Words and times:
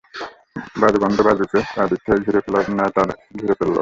বাজুবন্ধ 0.81 1.17
বাজুকে 1.27 1.59
চারদিক 1.73 1.99
থেকে 2.05 2.19
ঘিরে 2.25 2.39
ফেলার 2.45 2.65
ন্যায় 2.69 2.93
তারা 2.95 3.13
তাদের 3.13 3.37
ঘিরে 3.39 3.55
ফেলল। 3.57 3.69